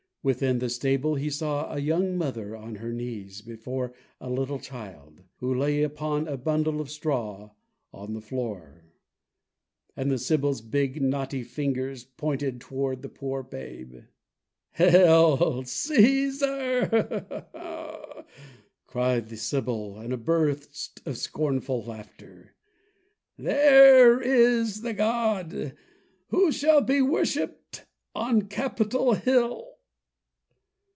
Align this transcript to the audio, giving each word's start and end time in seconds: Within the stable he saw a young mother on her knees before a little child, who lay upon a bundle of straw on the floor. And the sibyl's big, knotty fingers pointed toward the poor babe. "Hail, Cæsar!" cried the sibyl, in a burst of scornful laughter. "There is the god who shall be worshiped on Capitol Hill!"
Within 0.23 0.59
the 0.59 0.69
stable 0.69 1.15
he 1.15 1.31
saw 1.31 1.73
a 1.73 1.79
young 1.79 2.15
mother 2.15 2.55
on 2.55 2.75
her 2.75 2.93
knees 2.93 3.41
before 3.41 3.95
a 4.19 4.29
little 4.29 4.59
child, 4.59 5.23
who 5.37 5.51
lay 5.51 5.81
upon 5.81 6.27
a 6.27 6.37
bundle 6.37 6.79
of 6.79 6.91
straw 6.91 7.49
on 7.91 8.13
the 8.13 8.21
floor. 8.21 8.83
And 9.95 10.11
the 10.11 10.19
sibyl's 10.19 10.61
big, 10.61 11.01
knotty 11.01 11.43
fingers 11.43 12.03
pointed 12.03 12.61
toward 12.61 13.01
the 13.01 13.09
poor 13.09 13.41
babe. 13.41 13.95
"Hail, 14.73 15.39
Cæsar!" 15.63 17.47
cried 18.85 19.27
the 19.29 19.37
sibyl, 19.37 19.99
in 20.01 20.11
a 20.11 20.17
burst 20.17 21.01
of 21.07 21.17
scornful 21.17 21.83
laughter. 21.83 22.53
"There 23.39 24.21
is 24.21 24.81
the 24.81 24.93
god 24.93 25.75
who 26.27 26.51
shall 26.51 26.81
be 26.81 27.01
worshiped 27.01 27.87
on 28.13 28.43
Capitol 28.43 29.13
Hill!" 29.13 29.67